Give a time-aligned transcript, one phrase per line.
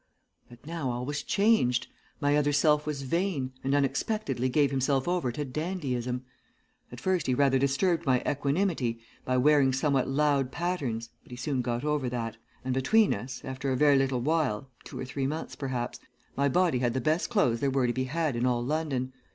[0.49, 1.85] "But now all was changed.
[2.19, 6.23] My other self was vain, and unexpectedly gave himself over to dandyism.
[6.91, 11.61] At first he rather disturbed my equanimity by wearing somewhat loud patterns, but he soon
[11.61, 15.55] got over that, and between us, after a very little while, two or three months
[15.55, 15.99] perhaps,
[16.35, 19.13] my body had the best clothes there were to be had in all London.